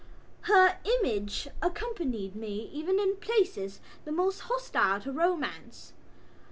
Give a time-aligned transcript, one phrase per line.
[0.49, 5.93] Her image accompanied me even in places the most hostile to romance.